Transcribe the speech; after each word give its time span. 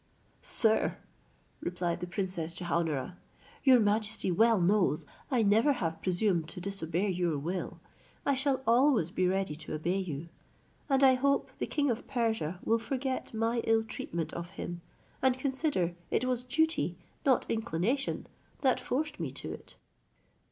"Sir," 0.41 0.97
replied 1.59 1.99
the 1.99 2.07
princess 2.07 2.55
Jehaun 2.55 2.89
ara, 2.89 3.17
"your 3.63 3.79
majesty 3.79 4.31
well 4.31 4.59
knows 4.59 5.05
I 5.29 5.43
never 5.43 5.73
have 5.73 6.01
presumed 6.01 6.49
to 6.49 6.59
disobey 6.59 7.09
your 7.11 7.37
will: 7.37 7.79
I 8.25 8.33
shall 8.33 8.63
always 8.65 9.11
be 9.11 9.27
ready 9.27 9.53
to 9.57 9.75
obey 9.75 9.97
you; 9.99 10.29
and 10.89 11.03
I 11.03 11.13
hope 11.13 11.51
the 11.59 11.67
king 11.67 11.91
of 11.91 12.07
Persia 12.07 12.59
will 12.63 12.79
forget 12.79 13.31
my 13.31 13.59
ill 13.63 13.83
treatment 13.83 14.33
of 14.33 14.49
him, 14.57 14.81
and 15.21 15.37
consider 15.37 15.93
it 16.09 16.25
was 16.25 16.43
duty, 16.45 16.97
not 17.23 17.45
inclination, 17.47 18.25
that 18.61 18.79
forced 18.79 19.19
me 19.19 19.29
to 19.33 19.53
it." 19.53 19.75